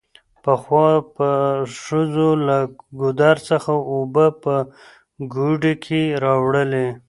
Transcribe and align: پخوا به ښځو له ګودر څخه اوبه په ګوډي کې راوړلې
پخوا 0.43 0.87
به 1.15 1.29
ښځو 1.83 2.29
له 2.47 2.57
ګودر 2.99 3.37
څخه 3.49 3.71
اوبه 3.91 4.25
په 4.43 4.55
ګوډي 5.33 5.73
کې 5.83 6.01
راوړلې 6.23 6.87